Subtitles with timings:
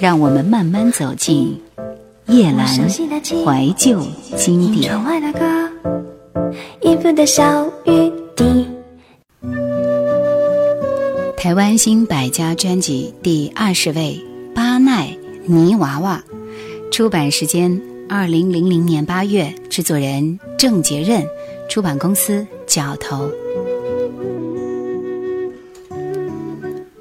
[0.00, 1.60] 让我们慢慢走进
[2.26, 4.00] 叶阑怀旧
[4.34, 4.90] 经典。
[11.36, 14.18] 台湾新百家专辑第二十位
[14.54, 15.14] 巴奈
[15.44, 16.24] 泥娃娃，
[16.90, 17.78] 出版时间
[18.08, 21.22] 二零零零年八月，制作人郑杰任，
[21.68, 23.30] 出版公司角头。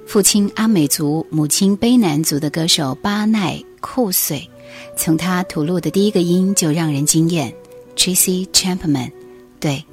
[0.09, 4.50] 父亲阿美族、母亲卑南族的歌手巴奈库穗，
[4.97, 7.54] 从他吐露的第一个音就让人惊艳。
[7.95, 9.11] Tracy Chapman，
[9.59, 9.86] 对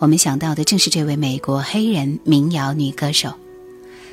[0.00, 3.32] 我们想到的正是这位美国黑人民谣女歌手。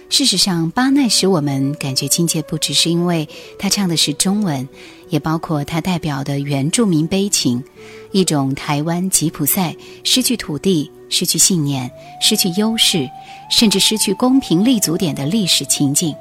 [0.10, 4.70] 事实上，巴奈使我们感觉亲切，不只是因为她唱的是中文，
[5.10, 7.64] 也包括她代表的原住民悲情，
[8.12, 11.90] 一种台湾吉普赛失去土地、失去信念、
[12.22, 13.10] 失去优势，
[13.50, 16.16] 甚至失去公平立足点的历史情境，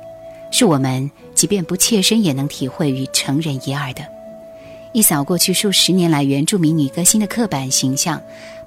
[0.50, 4.02] 是我们即便不切身也能体会与承认一二的。
[4.92, 8.20] 一扫过去数十年来原住民女歌星的刻板形象，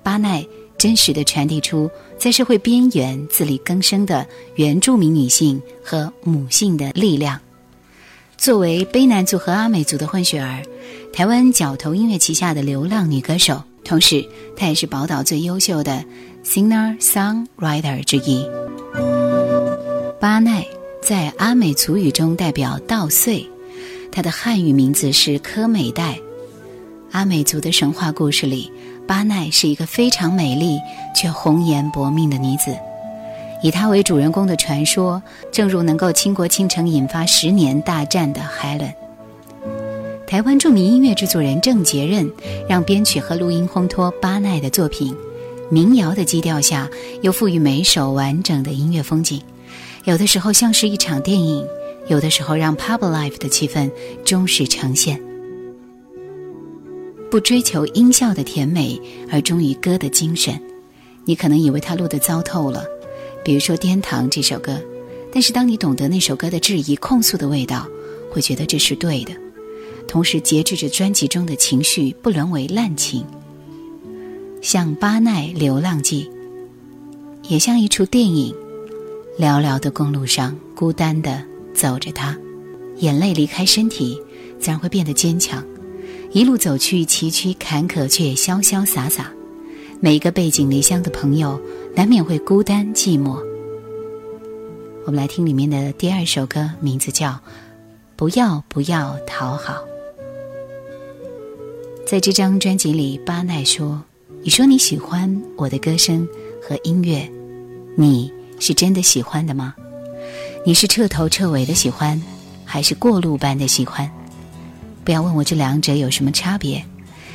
[0.03, 0.45] 巴奈。
[0.77, 7.37] 真实的传递出在社会边缘自力更生的原住民女性和母性的力量。
[8.37, 10.63] 作为卑南族和阿美族的混血儿，
[11.11, 16.03] 台湾角头音乐旗下的流浪女歌手，同时她也是宝岛最优秀的
[16.43, 18.45] singer songwriter 之一。
[20.19, 20.65] 巴奈
[21.01, 23.45] 在阿美族语中代表稻穗，
[24.11, 26.19] 她的汉语名字是柯美代。
[27.11, 28.71] 阿美族的神话故事里。
[29.07, 30.77] 巴奈是一个非常美丽
[31.15, 32.77] 却红颜薄命的女子，
[33.63, 35.19] 以她为主人公的传说，
[35.51, 38.93] 正如能够倾国倾城、引发十年大战的海伦。
[40.29, 42.31] 台湾著名音乐制作人郑杰任
[42.67, 45.11] 让编曲和录音烘托巴奈的作品，
[45.71, 46.87] 民谣的基调下，
[47.23, 49.41] 又赋予每首完整的音乐风景，
[50.03, 51.65] 有的时候像是一场电影，
[52.09, 53.89] 有的时候让 pub life 的气氛
[54.23, 55.19] 忠实呈现。
[57.31, 60.61] 不追求音效的甜美，而忠于歌的精神。
[61.25, 62.83] 你可能以为他录的糟透了，
[63.43, 64.79] 比如说《天堂》这首歌，
[65.33, 67.87] 但是当你懂得那首歌的质疑、控诉的味道，
[68.29, 69.31] 会觉得这是对的。
[70.09, 73.23] 同时节制着专辑中的情绪，不沦为滥情。
[74.59, 76.27] 像巴奈《流浪记》，
[77.49, 78.51] 也像一出电影。
[79.37, 82.35] 寥寥的公路上，孤单的走着他，
[82.97, 84.19] 眼泪离开身体，
[84.59, 85.63] 自然会变得坚强。
[86.31, 89.31] 一路走去，崎岖坎坷，却潇潇洒洒。
[89.99, 91.61] 每一个背井离乡的朋友，
[91.95, 93.37] 难免会孤单寂寞。
[95.05, 97.29] 我们来听里面的第二首歌，名字叫
[98.15, 99.73] 《不要不要讨好》。
[102.09, 104.01] 在这张专辑里，巴奈说
[104.41, 106.27] ：“你说你喜欢我的歌声
[106.59, 107.29] 和音乐，
[107.95, 109.75] 你是真的喜欢的吗？
[110.65, 112.19] 你是彻头彻尾的喜欢，
[112.65, 114.09] 还是过路般的喜欢？”
[115.05, 116.83] 不要问我这两者有什么差别，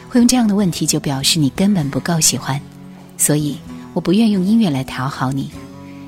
[0.08, 2.60] 会用这样的问题就表示你根本不够喜欢，
[3.16, 3.56] 所以
[3.92, 5.52] 我不愿用音乐来讨好你。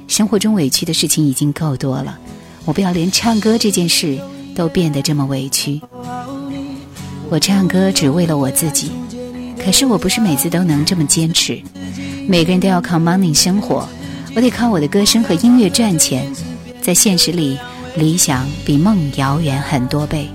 [0.09, 2.19] 生活中委屈的事情已经够多了，
[2.65, 4.19] 我不要连唱歌这件事
[4.57, 5.81] 都变得这么委屈。
[7.29, 8.91] 我唱歌只为了我自己，
[9.63, 11.61] 可是我不是每次都能这么坚持。
[12.29, 13.89] 每个人都要靠 money 生活，
[14.35, 16.27] 我得靠我的歌声和音乐赚钱。
[16.81, 17.59] 在现实里，
[17.97, 20.29] 理想比梦遥远很多倍，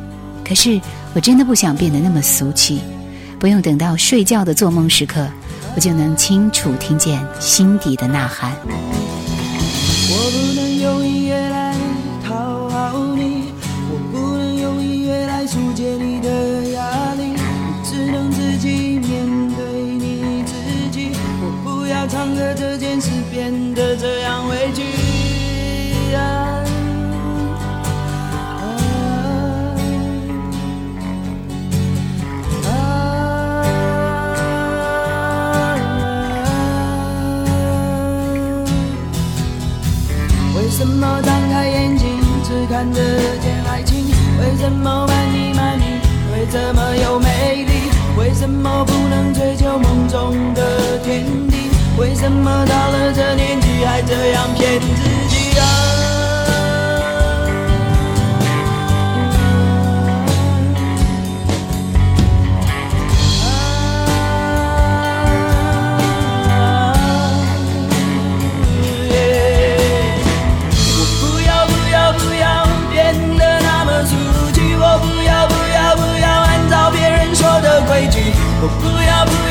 [0.46, 0.80] 可是。
[1.14, 2.80] 我真的不想变得那么俗气，
[3.38, 5.28] 不用等到睡觉的做梦时刻，
[5.76, 8.54] 我就能清楚听见心底的呐喊。
[10.08, 10.71] 我不能
[23.32, 24.84] 变得这样委屈。
[40.54, 43.00] 为什么张开眼睛只看得
[43.40, 44.06] 见爱情？
[44.42, 46.02] 为什么慢你慢你
[46.34, 47.72] 会这么有魅力？
[48.18, 51.61] 为什么不能追求梦中的天地？
[51.98, 54.88] 为什么到了这年纪还这样骗自
[55.30, 55.64] 己啊
[66.64, 66.94] 啊？
[70.98, 74.16] 我不要不要不要变得那么俗
[74.54, 79.32] 气，我不要不要不要按照别人说的规矩，我不要不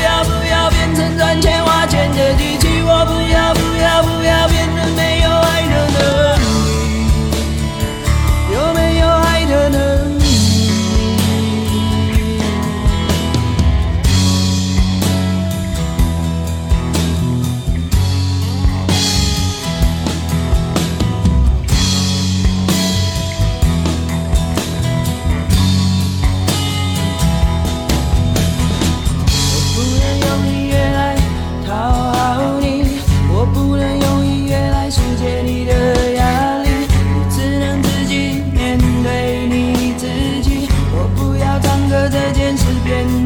[42.91, 43.20] 人。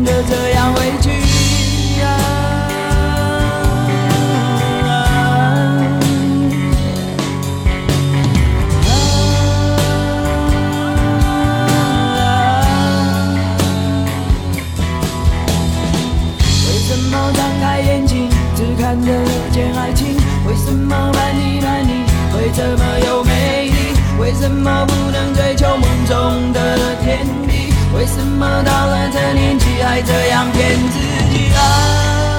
[28.16, 31.00] 怎么到了这年纪还这样骗自
[31.32, 32.35] 己啊？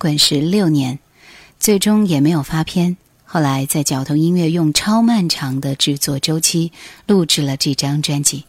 [0.00, 0.98] 滚石六年，
[1.58, 2.96] 最终也没有发片。
[3.22, 6.72] 后来在角头音乐用超漫长的制作周期
[7.06, 8.44] 录制了这张专辑，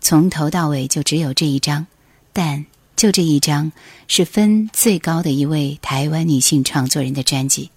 [0.00, 1.86] 从头到尾就只有这一张，
[2.32, 2.64] 但
[2.96, 3.72] 就这一张
[4.08, 7.70] 是分最高的一位台湾女性创作人的专辑，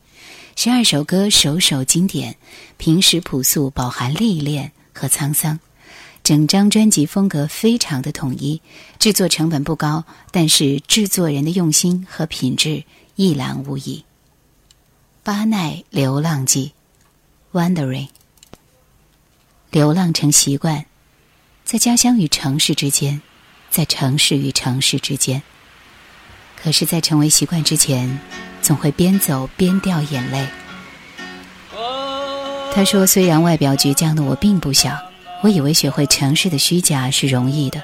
[0.56, 2.38] 十二首歌首首经典，
[2.78, 5.60] 平时朴素，饱含历练和沧桑。
[6.22, 8.62] 整张专辑风格非常的统一，
[8.98, 12.84] 制作成本不高，但是制作人的用心和品质
[13.22, 14.06] 一览无遗。
[15.24, 16.72] 巴奈《流浪记》
[17.60, 18.08] ，Wandering，
[19.72, 20.86] 流浪成习惯，
[21.66, 23.22] 在家乡与城市之间，
[23.70, 25.44] 在城市与城市之间。
[26.64, 28.22] 可是，在成为习惯之前，
[28.62, 30.48] 总会边走边掉眼泪。
[32.74, 34.98] 他说：“虽然外表倔强的我并不小，
[35.44, 37.84] 我以为学会城市的虚假是容易的，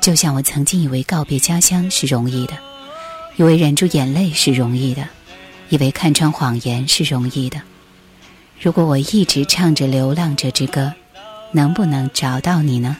[0.00, 2.56] 就像我曾经以为告别家乡是容易的，
[3.42, 5.08] 以为忍住眼泪是容易的，
[5.68, 7.60] 以为看穿谎言是容易的。
[8.60, 10.94] 如果我一直唱着《流浪者之歌》，
[11.50, 12.96] 能不能找到你呢，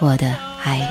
[0.00, 0.88] 我的爱人？”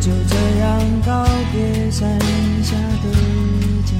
[0.00, 2.18] 就这样告别山
[2.62, 3.10] 下的
[3.84, 3.92] 家。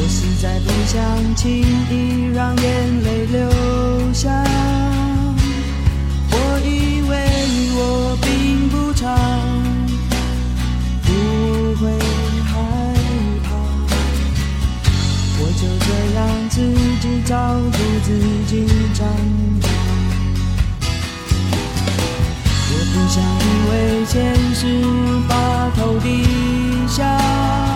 [0.00, 1.44] 我实在不想轻
[1.90, 3.50] 易让眼泪流
[4.12, 4.30] 下。
[6.30, 7.12] 我以为
[7.74, 9.04] 我并不长，
[11.02, 11.08] 不
[11.82, 11.90] 会
[12.44, 12.54] 害
[13.42, 13.46] 怕。
[15.40, 16.18] 我就这样
[16.48, 16.56] 自
[17.00, 17.34] 己照
[17.72, 18.08] 顾自
[18.46, 18.52] 己
[18.94, 19.04] 长
[23.68, 24.66] 为现实
[25.28, 26.24] 把头低
[26.88, 27.67] 下。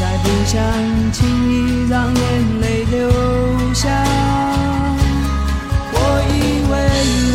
[0.00, 0.58] 再不想
[1.12, 1.18] 轻
[1.50, 3.10] 易让眼泪流
[3.74, 3.86] 下。
[5.92, 5.96] 我
[6.32, 6.72] 以为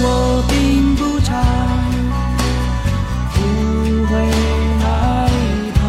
[0.02, 0.06] 我
[0.50, 1.30] 并不差，
[3.36, 3.38] 不
[4.08, 4.12] 会
[4.82, 4.84] 害
[5.76, 5.80] 怕，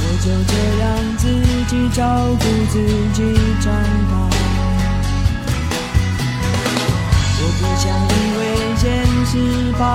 [0.00, 0.52] 我就这
[0.82, 0.84] 样
[1.16, 1.22] 自
[1.68, 2.00] 己照
[2.40, 2.74] 顾自
[3.14, 3.18] 己
[3.60, 3.66] 长
[4.10, 4.12] 大。
[7.40, 8.42] 我不想因为
[8.76, 8.82] 现
[9.24, 9.32] 实
[9.78, 9.86] 把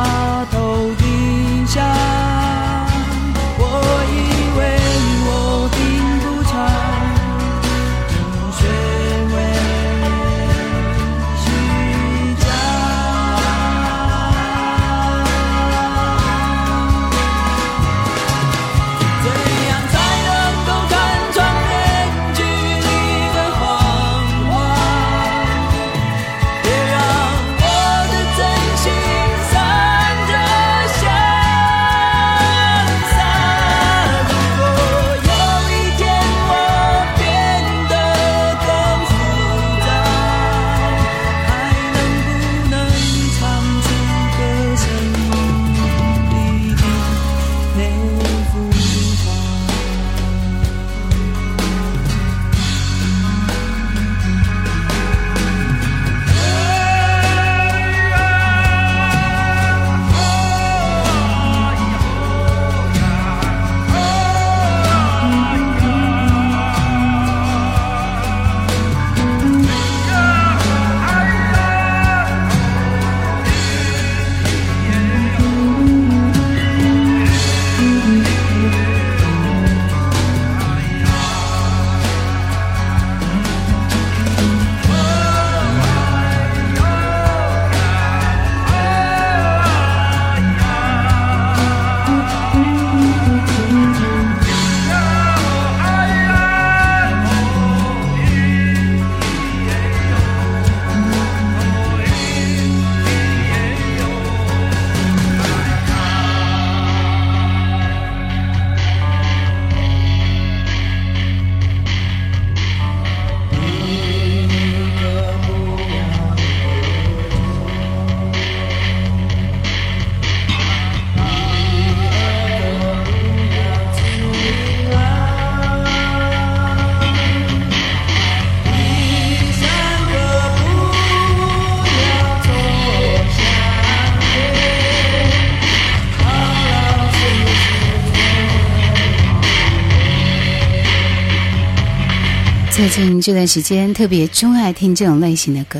[142.76, 145.80] 最近这段时间特别钟爱听这种类型的歌，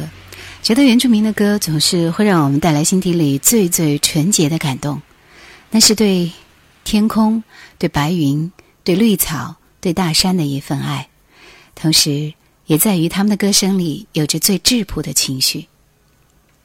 [0.62, 5.02] 觉得原住民的歌总是会让我们带来心底里最最纯洁的感动，
[5.72, 6.32] 那是对
[6.84, 7.44] 天空、
[7.80, 8.52] 对白云、
[8.84, 11.10] 对绿草、对大山的一份爱，
[11.74, 12.32] 同时
[12.68, 15.66] 也在于他们的歌声里有着最质朴的情绪。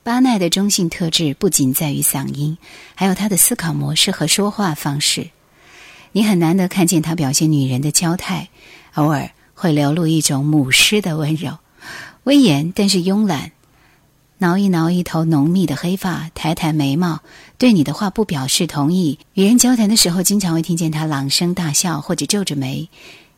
[0.02, 2.58] 巴奈的中性特质不仅在于嗓音，
[2.94, 5.30] 还有他的思考模式和说话方式。
[6.12, 8.50] 你很难得看见他表现女人的娇态，
[8.92, 9.30] 偶尔
[9.60, 11.58] 会流露一种母狮的温柔，
[12.22, 13.50] 威严但是慵懒。
[14.38, 17.22] 挠一挠一头浓密的黑发，抬抬眉毛，
[17.58, 19.18] 对你的话不表示同意。
[19.34, 22.88] 与人交谈的时候，经常会听见他朗声大笑，或者皱着眉，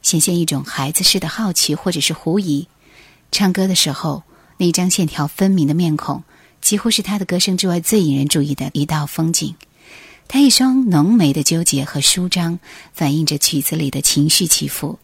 [0.03, 2.69] 显现一种孩子似的好奇或者是狐疑。
[3.33, 4.23] 唱歌的时候，
[4.59, 6.23] 那张线条分明的面孔，
[6.61, 9.55] 几乎是他的歌声之外最引人注意的一道风景。
[10.29, 12.61] 他一双浓眉的纠结和舒张，
[12.93, 14.99] 反映着曲子里的情绪起伏，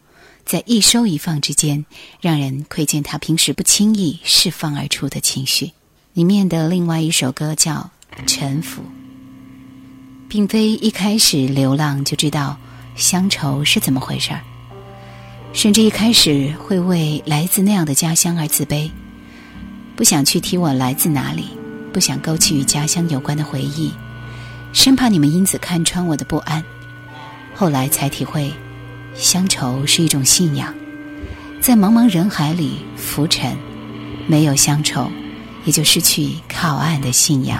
[0.47, 1.85] 在一收一放之间，
[2.21, 5.73] 让人窥见他平时不轻易释放而出的情绪。
[6.13, 7.91] 里面的另外一首歌叫
[8.25, 8.81] 《沉浮》，
[10.29, 12.57] 并非一开始流浪就知道
[12.95, 14.39] 乡愁是怎么回事儿，
[15.51, 18.89] 甚至一开始会为来自那样的家乡而自卑，
[19.97, 21.49] 不想去提我来自哪里，
[21.91, 23.91] 不想勾起与家乡有关的回忆。
[24.71, 26.63] 生怕你们因此看穿我的不安。
[27.53, 28.49] 后来才体会，
[29.17, 30.71] 乡愁是一种信仰，
[31.59, 33.57] 在茫茫人海里浮沉，
[34.27, 35.09] 没有乡愁，
[35.65, 37.59] 也就失去靠岸的信仰。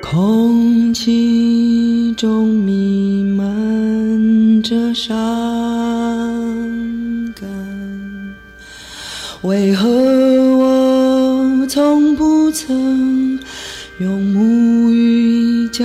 [0.00, 5.14] 空气中弥漫着伤
[7.34, 7.48] 感，
[9.42, 9.88] 为何
[10.56, 13.36] 我从不曾
[13.98, 15.84] 用母语交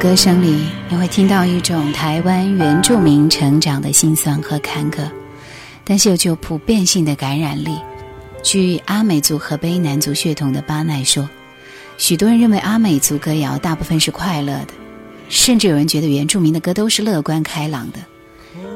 [0.00, 5.10] 歌声里，你会听到一种台湾原住民成长的辛酸和坎坷，
[5.82, 7.76] 但是有具有普遍性的感染力。
[8.40, 11.28] 据阿美族和卑南族血统的巴奈说，
[11.96, 14.68] 许多人认为阿美族歌谣大部分是快乐的，
[15.28, 17.98] 甚至有人觉得原住民的歌都是乐观开朗的。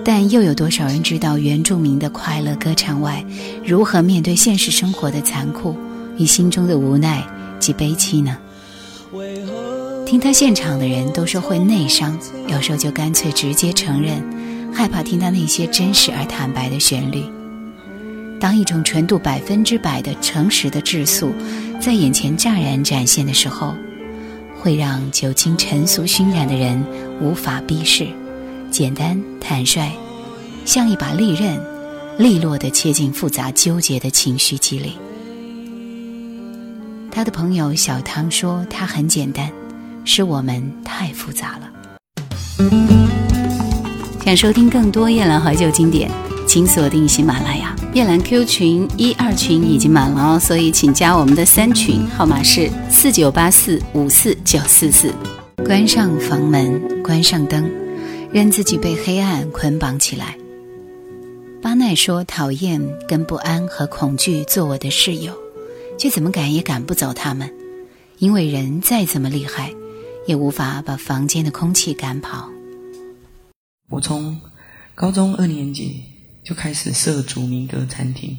[0.05, 3.25] 但又有多少人知道原住民的快乐歌唱外，
[3.65, 5.77] 如何面对现实生活的残酷
[6.19, 7.25] 与心中的无奈
[7.61, 8.37] 及悲戚呢？
[9.13, 9.53] 为何
[10.13, 14.23] 听他现场的人都说会内伤，有时候就干脆直接承认，
[14.71, 17.25] 害怕听他那些真实而坦白的旋律。
[18.39, 21.33] 当一种纯度百分之百的诚实的质素
[21.81, 23.75] 在眼前乍然展现的时候，
[24.61, 26.85] 会让久经尘俗熏染的人
[27.19, 28.07] 无法逼视，
[28.71, 29.91] 简单坦率，
[30.67, 31.59] 像一把利刃，
[32.19, 34.93] 利落地切进复杂纠结的情绪机里。
[37.11, 39.51] 他的朋友小汤说：“他很简单。”
[40.05, 41.71] 是我们太复杂了。
[44.25, 46.11] 想收听更多夜兰怀旧经典，
[46.47, 47.75] 请锁定喜马拉雅。
[47.93, 55.13] 夜兰 Q 群一二群已经满了哦，所以请加我们的三群，号码是四九八四五四九四四。
[55.57, 57.71] 关上房门，关上灯，
[58.33, 60.37] 任自己被黑暗捆绑起来。
[61.61, 65.33] 巴奈说：“讨厌跟不安和恐惧做我的室友，
[65.99, 67.53] 却怎么赶也赶不走他们，
[68.19, 69.71] 因为人再怎么厉害。”
[70.27, 72.49] 也无法把房间的空气赶跑。
[73.89, 74.41] 我从
[74.95, 76.05] 高中二年级
[76.45, 78.37] 就开始涉足民歌餐厅，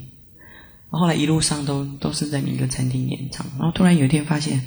[0.89, 3.45] 后来一路上都都是在民歌餐厅演唱。
[3.57, 4.63] 然后突然有一天发现，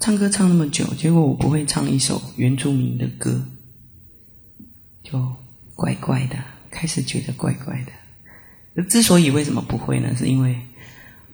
[0.00, 3.42] 唱歌唱那么久，结果我不会唱一首原住民的歌，
[5.02, 5.34] 就
[5.74, 6.36] 怪怪的，
[6.70, 8.82] 开始觉得怪怪的。
[8.84, 10.14] 之所以为什么不会呢？
[10.16, 10.60] 是因为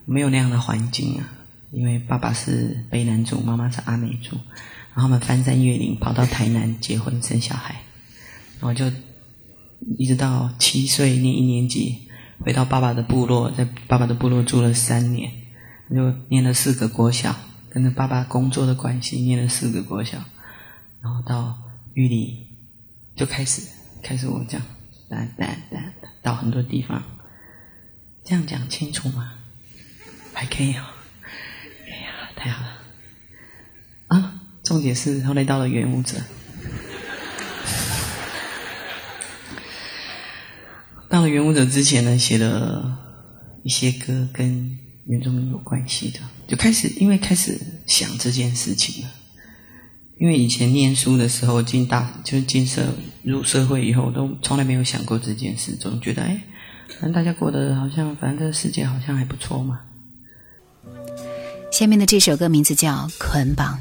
[0.05, 1.39] 没有那样的环境啊。
[1.73, 4.37] 因为爸爸是卑南族，妈妈是阿美族。
[4.95, 7.83] 然后我们翻山越岭跑到台南结婚生小孩，
[8.61, 8.91] 然后就
[9.99, 12.09] 一直到七岁念一年级，
[12.41, 15.33] 回到爸爸的部落，在爸爸的部落住了三年，
[15.91, 17.35] 就念了四个国小，
[17.71, 20.19] 跟着爸爸工作的关系念了四个国小，
[21.01, 21.59] 然后到
[21.95, 22.49] 玉里
[23.17, 23.63] 就开始
[24.03, 24.61] 开始我讲，
[25.09, 27.03] 哒哒哒到很多地方，
[28.23, 29.33] 这样讲清楚吗？
[30.35, 30.83] 还可以哦，
[31.87, 32.82] 哎呀，太好了，
[34.73, 36.17] 重点是后来到了元武者，
[41.11, 42.99] 到了元武者之前呢，写了
[43.65, 49.11] 一些歌跟原住民有关系的，就开始因为开始想这件事情了。
[50.19, 56.41] 因为以前念书的时候进大就是进社入社会以后，都从来没有想过这件事，总觉得哎，
[56.89, 59.81] 反正大家过得好像，反正这个世界好像还不错嘛。
[61.71, 63.75] 下面的这首歌名字叫《捆绑》。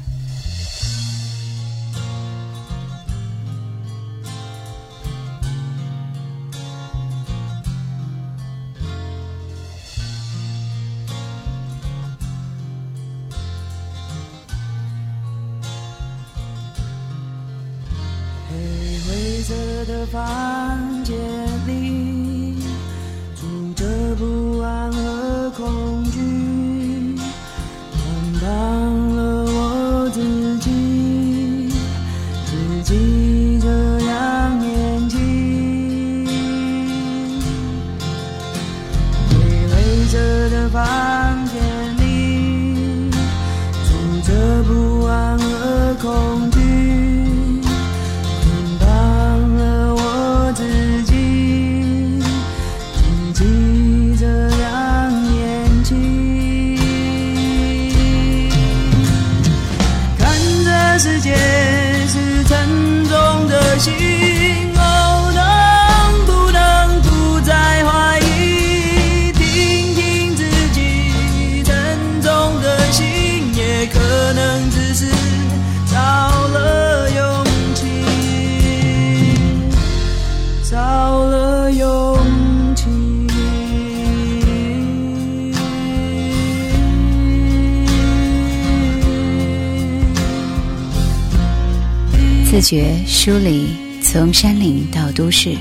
[92.62, 93.66] 觉梳理，
[94.00, 95.56] 从山岭到都市，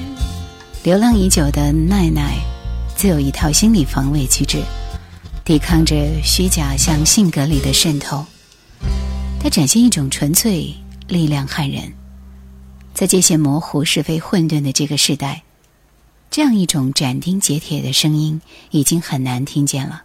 [0.84, 2.38] 流浪已久的奈奈，
[2.96, 4.62] 自有一套心理防卫机制，
[5.44, 8.24] 抵抗着虚假向性格里的渗透。
[9.40, 10.72] 他展现一种纯粹
[11.08, 11.92] 力量撼人，
[12.94, 15.42] 在界限模糊、是非混沌的这个时代，
[16.30, 20.04] 这样一种斩钉截铁的声音已经很难听见了。